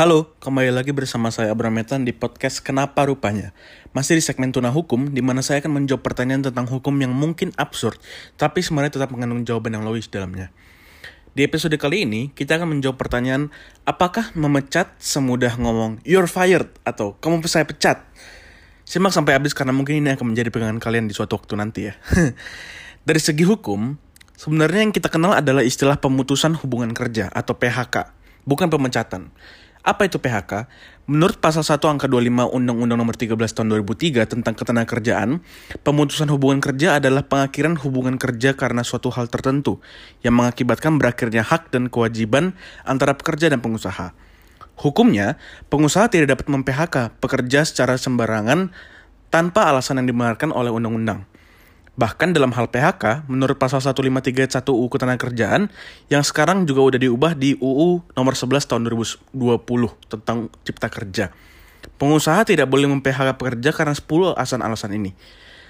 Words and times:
Halo, 0.00 0.32
kembali 0.40 0.72
lagi 0.72 0.96
bersama 0.96 1.28
saya 1.28 1.52
Abraham 1.52 1.76
Metan 1.76 2.08
di 2.08 2.16
podcast 2.16 2.64
Kenapa 2.64 3.04
Rupanya. 3.04 3.52
Masih 3.92 4.16
di 4.16 4.24
segmen 4.24 4.48
Tuna 4.48 4.72
Hukum, 4.72 5.12
di 5.12 5.20
mana 5.20 5.44
saya 5.44 5.60
akan 5.60 5.76
menjawab 5.76 6.00
pertanyaan 6.00 6.40
tentang 6.40 6.64
hukum 6.72 6.96
yang 7.04 7.12
mungkin 7.12 7.52
absurd, 7.60 8.00
tapi 8.40 8.64
sebenarnya 8.64 8.96
tetap 8.96 9.12
mengandung 9.12 9.44
jawaban 9.44 9.76
yang 9.76 9.84
logis 9.84 10.08
dalamnya. 10.08 10.56
Di 11.36 11.44
episode 11.44 11.76
kali 11.76 12.08
ini, 12.08 12.32
kita 12.32 12.56
akan 12.56 12.80
menjawab 12.80 12.96
pertanyaan, 12.96 13.52
apakah 13.84 14.32
memecat 14.32 14.88
semudah 14.96 15.60
ngomong, 15.60 16.00
you're 16.08 16.24
fired, 16.24 16.72
atau 16.80 17.20
kamu 17.20 17.44
saya 17.44 17.68
pecat? 17.68 18.00
Simak 18.88 19.12
sampai 19.12 19.36
habis 19.36 19.52
karena 19.52 19.76
mungkin 19.76 20.00
ini 20.00 20.16
akan 20.16 20.32
menjadi 20.32 20.48
pegangan 20.48 20.80
kalian 20.80 21.12
di 21.12 21.12
suatu 21.12 21.36
waktu 21.36 21.60
nanti 21.60 21.92
ya. 21.92 22.00
Dari 23.04 23.20
segi 23.20 23.44
hukum, 23.44 24.00
sebenarnya 24.32 24.80
yang 24.80 24.96
kita 24.96 25.12
kenal 25.12 25.36
adalah 25.36 25.60
istilah 25.60 26.00
pemutusan 26.00 26.56
hubungan 26.56 26.88
kerja 26.96 27.28
atau 27.28 27.52
PHK, 27.52 28.16
bukan 28.48 28.72
pemecatan. 28.72 29.28
Apa 29.80 30.04
itu 30.04 30.20
PHK? 30.20 30.68
Menurut 31.08 31.40
pasal 31.40 31.64
1 31.64 31.80
angka 31.88 32.04
25 32.04 32.52
Undang-Undang 32.52 32.98
Nomor 33.00 33.16
13 33.16 33.32
Tahun 33.32 33.68
2003 33.80 34.28
tentang 34.28 34.52
ketenagakerjaan, 34.52 35.40
pemutusan 35.80 36.28
hubungan 36.28 36.60
kerja 36.60 37.00
adalah 37.00 37.24
pengakhiran 37.24 37.80
hubungan 37.80 38.20
kerja 38.20 38.52
karena 38.54 38.84
suatu 38.84 39.08
hal 39.08 39.32
tertentu 39.32 39.80
yang 40.20 40.36
mengakibatkan 40.36 41.00
berakhirnya 41.00 41.40
hak 41.40 41.72
dan 41.72 41.88
kewajiban 41.88 42.52
antara 42.84 43.16
pekerja 43.16 43.48
dan 43.48 43.64
pengusaha. 43.64 44.12
Hukumnya, 44.76 45.40
pengusaha 45.72 46.12
tidak 46.12 46.36
dapat 46.36 46.46
mem-PHK 46.52 47.16
pekerja 47.16 47.64
secara 47.64 47.96
sembarangan 47.96 48.72
tanpa 49.32 49.72
alasan 49.72 50.04
yang 50.04 50.12
dibenarkan 50.12 50.52
oleh 50.52 50.68
undang-undang. 50.68 51.29
Bahkan 52.00 52.32
dalam 52.32 52.48
hal 52.56 52.72
PHK, 52.72 53.28
menurut 53.28 53.60
pasal 53.60 53.84
1531 53.84 54.72
UU 54.72 54.88
Ketenagakerjaan 54.88 55.68
yang 56.08 56.24
sekarang 56.24 56.64
juga 56.64 56.96
udah 56.96 57.00
diubah 57.04 57.36
di 57.36 57.60
UU 57.60 58.16
nomor 58.16 58.32
11 58.32 58.64
tahun 58.64 58.88
2020 58.88 59.36
tentang 60.08 60.48
Cipta 60.64 60.88
Kerja. 60.88 61.28
Pengusaha 62.00 62.40
tidak 62.48 62.72
boleh 62.72 62.88
mem-PHK 62.88 63.36
pekerja 63.36 63.76
karena 63.76 63.92
10 63.92 64.32
alasan-alasan 64.32 64.96
ini. 64.96 65.12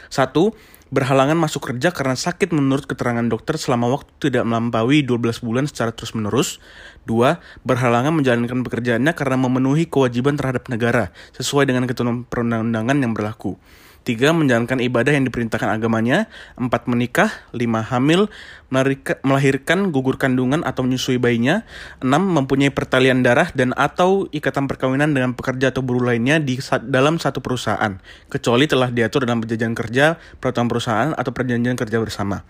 Satu, 0.06 0.54
berhalangan 0.94 1.34
masuk 1.34 1.66
kerja 1.66 1.90
karena 1.90 2.14
sakit 2.14 2.54
menurut 2.54 2.86
keterangan 2.86 3.26
dokter 3.26 3.58
selama 3.58 3.90
waktu 3.90 4.30
tidak 4.30 4.46
melampaui 4.46 5.02
12 5.02 5.42
bulan 5.42 5.66
secara 5.66 5.90
terus-menerus. 5.90 6.62
Dua, 7.10 7.42
berhalangan 7.66 8.14
menjalankan 8.14 8.62
pekerjaannya 8.62 9.18
karena 9.18 9.34
memenuhi 9.34 9.90
kewajiban 9.90 10.38
terhadap 10.38 10.70
negara 10.70 11.10
sesuai 11.34 11.66
dengan 11.66 11.90
ketentuan 11.90 12.22
perundang-undangan 12.22 13.02
yang 13.02 13.18
berlaku. 13.18 13.58
Tiga, 14.00 14.32
menjalankan 14.32 14.80
ibadah 14.80 15.12
yang 15.12 15.28
diperintahkan 15.28 15.76
agamanya. 15.76 16.32
Empat, 16.56 16.88
menikah. 16.88 17.28
Lima, 17.52 17.84
hamil. 17.84 18.32
Melahirkan, 18.72 19.92
gugur 19.92 20.16
kandungan 20.16 20.64
atau 20.64 20.88
menyusui 20.88 21.20
bayinya. 21.20 21.68
Enam, 22.00 22.24
mempunyai 22.32 22.72
pertalian 22.72 23.20
darah 23.20 23.52
dan 23.52 23.76
atau 23.76 24.24
ikatan 24.32 24.72
perkawinan 24.72 25.12
dengan 25.12 25.36
pekerja 25.36 25.68
atau 25.68 25.84
buruh 25.84 26.08
lainnya 26.08 26.40
di 26.40 26.56
dalam 26.88 27.20
satu 27.20 27.44
perusahaan. 27.44 28.00
Kecuali 28.32 28.64
telah 28.64 28.88
diatur 28.88 29.28
dalam 29.28 29.44
perjanjian 29.44 29.76
kerja, 29.76 30.16
peraturan 30.40 30.72
perusahaan, 30.72 31.10
atau 31.12 31.30
perjanjian 31.36 31.76
kerja 31.76 32.00
bersama. 32.00 32.40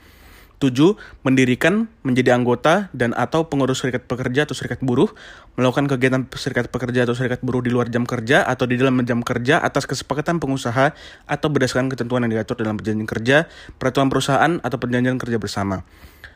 7. 0.61 1.01
Mendirikan, 1.25 1.89
menjadi 2.05 2.37
anggota, 2.37 2.93
dan 2.93 3.17
atau 3.17 3.49
pengurus 3.49 3.81
serikat 3.81 4.05
pekerja 4.05 4.45
atau 4.45 4.53
serikat 4.53 4.85
buruh, 4.85 5.09
melakukan 5.57 5.89
kegiatan 5.89 6.29
serikat 6.37 6.69
pekerja 6.69 7.09
atau 7.09 7.17
serikat 7.17 7.41
buruh 7.41 7.65
di 7.65 7.73
luar 7.73 7.89
jam 7.89 8.05
kerja 8.05 8.45
atau 8.45 8.69
di 8.69 8.77
dalam 8.77 9.01
jam 9.09 9.25
kerja 9.25 9.57
atas 9.65 9.89
kesepakatan 9.89 10.37
pengusaha 10.37 10.93
atau 11.25 11.49
berdasarkan 11.49 11.89
ketentuan 11.89 12.29
yang 12.29 12.37
diatur 12.37 12.61
dalam 12.61 12.77
perjanjian 12.77 13.09
kerja, 13.09 13.37
peraturan 13.81 14.13
perusahaan, 14.13 14.61
atau 14.61 14.77
perjanjian 14.77 15.17
kerja 15.17 15.41
bersama. 15.41 15.81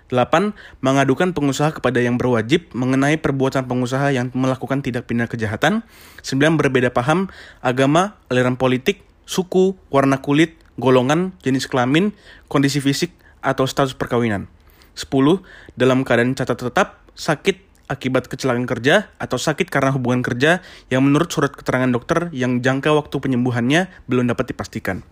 8. 0.09 0.53
Mengadukan 0.85 1.33
pengusaha 1.33 1.73
kepada 1.73 2.01
yang 2.01 2.21
berwajib 2.21 2.69
mengenai 2.77 3.17
perbuatan 3.21 3.65
pengusaha 3.65 4.13
yang 4.13 4.29
melakukan 4.37 4.85
tindak 4.85 5.09
pidana 5.09 5.29
kejahatan. 5.29 5.85
9. 6.25 6.61
Berbeda 6.61 6.93
paham, 6.93 7.29
agama, 7.65 8.17
aliran 8.29 8.57
politik, 8.57 9.05
suku, 9.25 9.77
warna 9.89 10.21
kulit, 10.21 10.57
golongan, 10.77 11.33
jenis 11.41 11.69
kelamin, 11.69 12.13
kondisi 12.53 12.85
fisik, 12.85 13.17
atau 13.45 13.69
status 13.69 13.93
perkawinan. 13.93 14.49
10. 14.97 15.45
Dalam 15.77 16.03
keadaan 16.03 16.33
catat 16.33 16.57
tetap, 16.57 17.05
sakit 17.13 17.61
akibat 17.85 18.33
kecelakaan 18.33 18.65
kerja 18.65 19.13
atau 19.21 19.37
sakit 19.37 19.69
karena 19.69 19.93
hubungan 19.93 20.25
kerja 20.25 20.65
yang 20.89 21.05
menurut 21.05 21.29
surat 21.29 21.53
keterangan 21.53 21.93
dokter 21.93 22.33
yang 22.33 22.65
jangka 22.65 22.97
waktu 22.97 23.13
penyembuhannya 23.21 23.93
belum 24.09 24.33
dapat 24.33 24.57
dipastikan. 24.57 25.05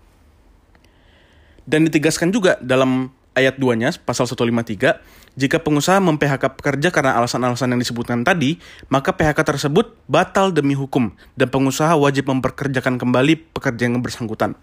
Dan 1.62 1.86
ditegaskan 1.86 2.32
juga 2.34 2.58
dalam 2.58 3.12
ayat 3.38 3.56
2-nya, 3.60 3.94
pasal 4.02 4.26
153, 4.26 5.38
jika 5.38 5.56
pengusaha 5.62 5.96
mem-PHK 6.02 6.58
pekerja 6.58 6.88
karena 6.92 7.16
alasan-alasan 7.16 7.72
yang 7.72 7.80
disebutkan 7.80 8.26
tadi, 8.26 8.60
maka 8.92 9.16
PHK 9.16 9.56
tersebut 9.56 9.96
batal 10.10 10.52
demi 10.52 10.76
hukum 10.76 11.14
dan 11.38 11.48
pengusaha 11.48 11.96
wajib 11.96 12.28
memperkerjakan 12.28 13.00
kembali 13.00 13.54
pekerja 13.54 13.88
yang 13.88 14.02
bersangkutan. 14.02 14.58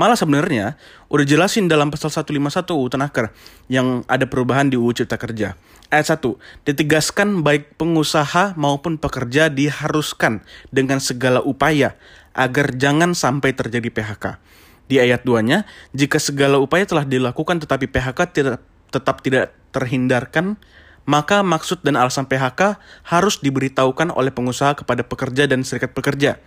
Malah 0.00 0.16
sebenarnya 0.16 0.80
udah 1.12 1.28
jelasin 1.28 1.68
dalam 1.68 1.92
pasal 1.92 2.08
151 2.08 2.72
UU 2.72 2.88
Tenaker 2.88 3.28
yang 3.68 4.00
ada 4.08 4.24
perubahan 4.24 4.72
di 4.72 4.80
UU 4.80 4.96
Cipta 4.96 5.20
Kerja. 5.20 5.60
Ayat 5.92 6.16
1, 6.16 6.40
ditegaskan 6.64 7.44
baik 7.44 7.76
pengusaha 7.76 8.56
maupun 8.56 8.96
pekerja 8.96 9.52
diharuskan 9.52 10.40
dengan 10.72 11.04
segala 11.04 11.44
upaya 11.44 12.00
agar 12.32 12.72
jangan 12.80 13.12
sampai 13.12 13.52
terjadi 13.52 13.92
PHK. 13.92 14.40
Di 14.88 15.04
ayat 15.04 15.20
2-nya, 15.20 15.68
jika 15.92 16.16
segala 16.16 16.56
upaya 16.56 16.88
telah 16.88 17.04
dilakukan 17.04 17.60
tetapi 17.60 17.92
PHK 17.92 18.18
tidak, 18.32 18.64
tetap 18.88 19.20
tidak 19.20 19.52
terhindarkan, 19.68 20.56
maka 21.04 21.44
maksud 21.44 21.84
dan 21.84 22.00
alasan 22.00 22.24
PHK 22.24 22.80
harus 23.04 23.36
diberitahukan 23.44 24.16
oleh 24.16 24.32
pengusaha 24.32 24.80
kepada 24.80 25.04
pekerja 25.04 25.44
dan 25.44 25.60
serikat 25.60 25.92
pekerja. 25.92 26.40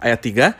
Ayat 0.00 0.24
3, 0.24 0.56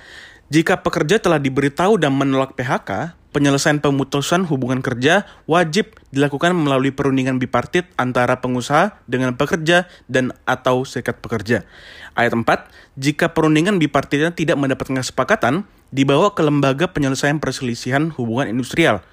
jika 0.47 0.79
pekerja 0.79 1.19
telah 1.19 1.43
diberitahu 1.43 1.99
dan 1.99 2.15
menolak 2.15 2.55
PHK, 2.55 3.19
penyelesaian 3.35 3.83
pemutusan 3.83 4.47
hubungan 4.49 4.81
kerja 4.81 5.27
wajib 5.45 5.99
dilakukan 6.15 6.57
melalui 6.57 6.95
perundingan 6.95 7.37
bipartit 7.37 7.85
antara 7.99 8.41
pengusaha 8.41 9.03
dengan 9.11 9.35
pekerja 9.35 9.91
dan 10.09 10.33
atau 10.49 10.87
serikat 10.87 11.19
pekerja. 11.21 11.67
Ayat 12.17 12.33
4, 12.33 12.47
jika 12.97 13.35
perundingan 13.35 13.77
bipartitnya 13.77 14.33
tidak 14.33 14.57
mendapatkan 14.57 15.03
kesepakatan, 15.03 15.69
dibawa 15.91 16.33
ke 16.33 16.41
lembaga 16.41 16.89
penyelesaian 16.89 17.43
perselisihan 17.43 18.15
hubungan 18.15 18.49
industrial– 18.49 19.03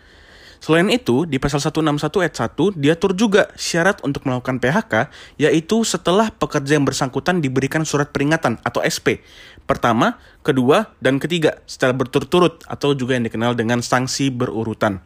Selain 0.63 0.87
itu, 0.87 1.27
di 1.27 1.43
pasal 1.43 1.59
161 1.59 2.23
ayat 2.23 2.35
1 2.55 2.79
diatur 2.79 3.11
juga 3.11 3.51
syarat 3.59 3.99
untuk 3.99 4.23
melakukan 4.23 4.63
PHK, 4.63 5.11
yaitu 5.35 5.83
setelah 5.83 6.31
pekerja 6.31 6.79
yang 6.79 6.87
bersangkutan 6.87 7.43
diberikan 7.43 7.83
surat 7.83 8.15
peringatan 8.15 8.55
atau 8.63 8.79
SP. 8.79 9.19
Pertama, 9.67 10.23
kedua, 10.39 10.95
dan 11.03 11.19
ketiga 11.19 11.59
secara 11.67 11.91
berturut-turut 11.91 12.63
atau 12.63 12.95
juga 12.95 13.19
yang 13.19 13.27
dikenal 13.27 13.59
dengan 13.59 13.83
sanksi 13.83 14.31
berurutan. 14.31 15.03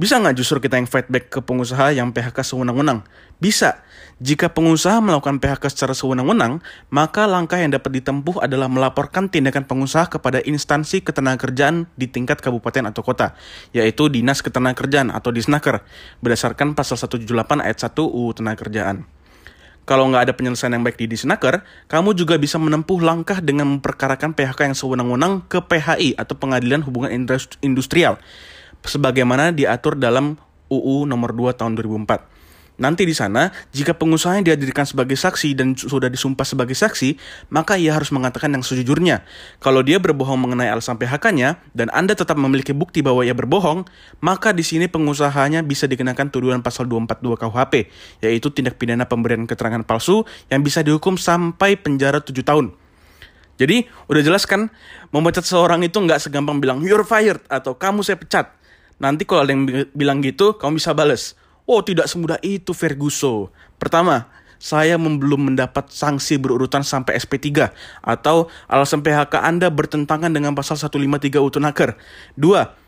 Bisa 0.00 0.16
nggak 0.16 0.40
justru 0.40 0.56
kita 0.56 0.80
yang 0.80 0.88
fight 0.88 1.12
back 1.12 1.28
ke 1.28 1.44
pengusaha 1.44 1.92
yang 1.92 2.16
PHK 2.16 2.40
sewenang-wenang? 2.40 3.04
Bisa. 3.36 3.84
Jika 4.22 4.54
pengusaha 4.54 5.02
melakukan 5.02 5.42
PHK 5.42 5.68
secara 5.68 5.92
sewenang-wenang, 5.98 6.62
maka 6.88 7.26
langkah 7.26 7.58
yang 7.58 7.74
dapat 7.74 8.00
ditempuh 8.00 8.40
adalah 8.40 8.70
melaporkan 8.70 9.26
tindakan 9.26 9.66
pengusaha 9.66 10.06
kepada 10.06 10.38
instansi 10.46 11.02
ketenagakerjaan 11.02 11.90
di 11.98 12.06
tingkat 12.06 12.38
kabupaten 12.38 12.88
atau 12.88 13.02
kota, 13.02 13.34
yaitu 13.74 14.06
Dinas 14.08 14.40
Ketenagakerjaan 14.40 15.10
atau 15.10 15.34
Disnaker, 15.34 15.82
berdasarkan 16.22 16.78
pasal 16.78 16.96
178 17.02 17.66
ayat 17.66 17.78
1 17.82 17.98
UU 17.98 18.30
Tenaga 18.38 18.62
Kalau 19.82 20.06
nggak 20.06 20.22
ada 20.30 20.32
penyelesaian 20.38 20.70
yang 20.70 20.86
baik 20.86 21.02
di 21.02 21.10
Disnaker, 21.10 21.66
kamu 21.90 22.14
juga 22.14 22.38
bisa 22.38 22.62
menempuh 22.62 23.02
langkah 23.02 23.42
dengan 23.42 23.66
memperkarakan 23.76 24.38
PHK 24.38 24.70
yang 24.70 24.76
sewenang-wenang 24.78 25.50
ke 25.50 25.58
PHI 25.58 26.14
atau 26.14 26.38
Pengadilan 26.38 26.86
Hubungan 26.86 27.10
Industrial 27.58 28.22
sebagaimana 28.84 29.54
diatur 29.54 29.98
dalam 29.98 30.38
UU 30.70 31.04
nomor 31.04 31.36
2 31.36 31.58
tahun 31.58 31.76
2004. 31.76 32.32
Nanti 32.80 33.04
di 33.04 33.12
sana, 33.12 33.52
jika 33.68 33.92
pengusaha 33.92 34.40
yang 34.40 34.48
dihadirkan 34.48 34.88
sebagai 34.88 35.12
saksi 35.14 35.52
dan 35.52 35.76
sudah 35.76 36.08
disumpah 36.08 36.42
sebagai 36.42 36.72
saksi, 36.72 37.14
maka 37.52 37.76
ia 37.76 37.92
harus 37.92 38.08
mengatakan 38.10 38.48
yang 38.48 38.64
sejujurnya. 38.64 39.22
Kalau 39.60 39.84
dia 39.84 40.00
berbohong 40.00 40.40
mengenai 40.40 40.72
alasan 40.72 40.96
PHK-nya 40.96 41.60
dan 41.76 41.92
Anda 41.92 42.16
tetap 42.16 42.40
memiliki 42.40 42.72
bukti 42.72 43.04
bahwa 43.04 43.22
ia 43.22 43.36
berbohong, 43.36 43.84
maka 44.24 44.56
di 44.56 44.64
sini 44.64 44.88
pengusahanya 44.88 45.60
bisa 45.60 45.84
dikenakan 45.84 46.32
tuduhan 46.32 46.64
pasal 46.64 46.88
242 46.88 47.44
KUHP, 47.44 47.74
yaitu 48.24 48.48
tindak 48.48 48.80
pidana 48.80 49.04
pemberian 49.04 49.44
keterangan 49.44 49.84
palsu 49.84 50.24
yang 50.48 50.64
bisa 50.64 50.80
dihukum 50.80 51.20
sampai 51.20 51.76
penjara 51.76 52.24
7 52.24 52.34
tahun. 52.40 52.72
Jadi, 53.60 53.84
udah 54.08 54.22
jelas 54.24 54.48
kan, 54.48 54.72
memecat 55.12 55.44
seorang 55.44 55.84
itu 55.84 56.00
nggak 56.00 56.24
segampang 56.24 56.56
bilang, 56.56 56.80
you're 56.80 57.04
fired, 57.04 57.44
atau 57.52 57.76
kamu 57.76 58.00
saya 58.00 58.16
pecat 58.16 58.61
Nanti 59.02 59.26
kalau 59.26 59.42
ada 59.42 59.50
yang 59.50 59.66
bilang 59.92 60.22
gitu, 60.22 60.54
kamu 60.54 60.78
bisa 60.78 60.94
bales. 60.94 61.34
Oh, 61.66 61.82
tidak 61.82 62.06
semudah 62.06 62.38
itu, 62.46 62.70
Ferguso. 62.70 63.50
Pertama, 63.74 64.30
saya 64.62 64.94
belum 64.94 65.50
mendapat 65.50 65.90
sanksi 65.90 66.38
berurutan 66.38 66.86
sampai 66.86 67.18
SP3 67.18 67.74
atau 67.98 68.46
alasan 68.70 69.02
PHK 69.02 69.42
Anda 69.42 69.74
bertentangan 69.74 70.30
dengan 70.30 70.54
pasal 70.54 70.78
153 70.78 71.42
Utunaker. 71.42 71.98
Dua, 72.38 72.78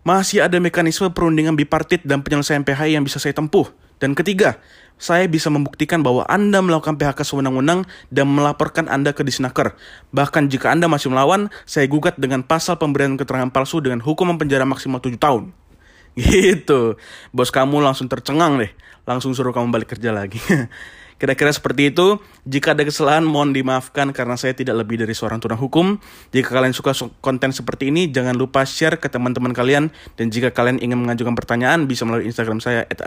masih 0.00 0.40
ada 0.40 0.56
mekanisme 0.56 1.12
perundingan 1.12 1.52
bipartit 1.52 2.00
dan 2.08 2.24
penyelesaian 2.24 2.64
PHI 2.64 2.96
yang 2.96 3.04
bisa 3.04 3.20
saya 3.20 3.36
tempuh. 3.36 3.68
Dan 4.00 4.16
ketiga, 4.16 4.56
saya 5.00 5.24
bisa 5.28 5.48
membuktikan 5.48 6.04
bahwa 6.04 6.28
Anda 6.28 6.60
melakukan 6.60 7.00
PHK 7.00 7.24
sewenang-wenang 7.24 7.88
dan 8.12 8.26
melaporkan 8.28 8.88
Anda 8.88 9.16
ke 9.16 9.24
Disnaker. 9.24 9.76
Bahkan 10.12 10.52
jika 10.52 10.72
Anda 10.72 10.88
masih 10.88 11.08
melawan, 11.12 11.48
saya 11.64 11.88
gugat 11.88 12.20
dengan 12.20 12.44
pasal 12.44 12.76
pemberian 12.76 13.16
keterangan 13.16 13.48
palsu 13.48 13.80
dengan 13.80 14.04
hukuman 14.04 14.36
penjara 14.36 14.68
maksimal 14.68 15.00
7 15.00 15.16
tahun. 15.16 15.52
Gitu. 16.20 17.00
Bos 17.32 17.48
kamu 17.48 17.80
langsung 17.80 18.08
tercengang 18.12 18.60
deh. 18.60 18.72
Langsung 19.08 19.32
suruh 19.32 19.56
kamu 19.56 19.72
balik 19.72 19.96
kerja 19.96 20.12
lagi. 20.12 20.40
Kira-kira 21.20 21.52
seperti 21.52 21.92
itu. 21.92 22.16
Jika 22.48 22.72
ada 22.72 22.80
kesalahan, 22.80 23.20
mohon 23.28 23.52
dimaafkan 23.52 24.08
karena 24.16 24.40
saya 24.40 24.56
tidak 24.56 24.80
lebih 24.80 24.96
dari 24.96 25.12
seorang 25.12 25.36
tunang 25.36 25.60
hukum. 25.60 26.00
Jika 26.32 26.48
kalian 26.48 26.72
suka 26.72 26.96
konten 27.20 27.52
seperti 27.52 27.92
ini, 27.92 28.08
jangan 28.08 28.40
lupa 28.40 28.64
share 28.64 28.96
ke 28.96 29.12
teman-teman 29.12 29.52
kalian. 29.52 29.92
Dan 30.16 30.32
jika 30.32 30.48
kalian 30.48 30.80
ingin 30.80 30.96
mengajukan 30.96 31.36
pertanyaan, 31.36 31.84
bisa 31.84 32.08
melalui 32.08 32.24
Instagram 32.24 32.64
saya, 32.64 32.88
at 32.88 33.04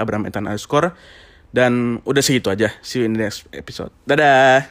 Dan 1.54 2.01
udah 2.06 2.21
segitu 2.21 2.54
aja. 2.54 2.69
See 2.86 3.01
you 3.01 3.10
in 3.10 3.18
the 3.18 3.25
next 3.25 3.50
episode. 3.50 3.89
Dadah! 4.06 4.62